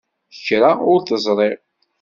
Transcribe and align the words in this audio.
Kra 0.45 0.71
ur 0.91 0.99
t-ẓriɣ. 1.01 1.59